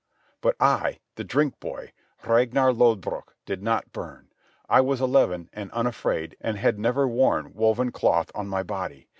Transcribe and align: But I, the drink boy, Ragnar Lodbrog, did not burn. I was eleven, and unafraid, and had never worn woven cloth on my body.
But 0.41 0.55
I, 0.59 0.97
the 1.13 1.23
drink 1.23 1.59
boy, 1.59 1.93
Ragnar 2.25 2.73
Lodbrog, 2.73 3.33
did 3.45 3.61
not 3.61 3.91
burn. 3.91 4.29
I 4.67 4.81
was 4.81 4.99
eleven, 4.99 5.47
and 5.53 5.69
unafraid, 5.73 6.35
and 6.41 6.57
had 6.57 6.79
never 6.79 7.07
worn 7.07 7.53
woven 7.53 7.91
cloth 7.91 8.31
on 8.33 8.47
my 8.47 8.63
body. 8.63 9.07